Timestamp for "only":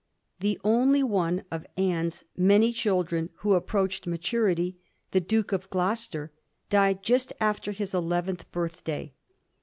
0.63-1.03